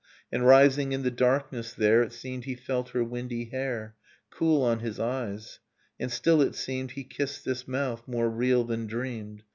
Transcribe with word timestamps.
And 0.31 0.47
rising 0.47 0.93
in 0.93 1.03
the 1.03 1.11
darkness 1.11 1.73
there 1.73 2.01
It 2.01 2.11
seemed 2.11 2.45
he 2.45 2.55
felt 2.55 2.89
her 2.89 3.03
windy 3.03 3.45
hair 3.51 3.93
Cool 4.31 4.63
on 4.63 4.79
his 4.79 4.99
eyes, 4.99 5.59
and 5.99 6.11
still 6.11 6.41
it 6.41 6.55
seemed 6.55 6.93
He 6.93 7.03
kissed 7.03 7.45
this 7.45 7.67
mouth, 7.67 8.07
more 8.07 8.27
real 8.27 8.63
than 8.63 8.87
dreamed 8.87 9.43